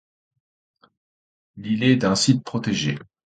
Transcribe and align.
L'îlet 1.57 1.91
est 1.91 2.05
un 2.05 2.15
site 2.15 2.43
protégé. 2.43 2.97